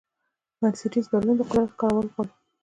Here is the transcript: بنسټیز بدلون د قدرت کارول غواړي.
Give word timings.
بنسټیز 0.59 1.05
بدلون 1.11 1.35
د 1.37 1.41
قدرت 1.51 1.71
کارول 1.81 2.07
غواړي. 2.13 2.31